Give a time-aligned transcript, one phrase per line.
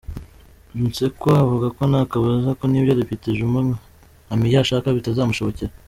[0.81, 3.59] Msekwa avuga ko nta kabuza ko n’ibyo Depite Juma
[4.25, 5.73] Nkamia ashaka bitazamushobokera.